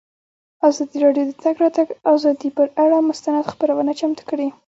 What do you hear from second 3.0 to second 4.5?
مستند خپرونه چمتو کړې.